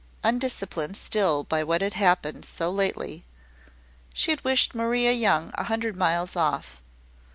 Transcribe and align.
Undisciplined 0.23 0.97
still 0.97 1.43
by 1.43 1.63
what 1.63 1.83
had 1.83 1.93
happened 1.93 2.43
so 2.43 2.71
lately, 2.71 3.23
she 4.11 4.31
had 4.31 4.43
wished 4.43 4.73
Maria 4.73 5.11
Young 5.11 5.51
a 5.59 5.65
hundred 5.65 5.95
miles 5.95 6.35
off. 6.35 6.81